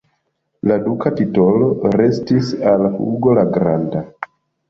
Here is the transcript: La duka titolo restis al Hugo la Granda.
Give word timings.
La 0.69 0.75
duka 0.85 1.09
titolo 1.19 1.67
restis 2.01 2.49
al 2.71 2.87
Hugo 2.95 3.35
la 3.39 3.43
Granda. 3.59 4.05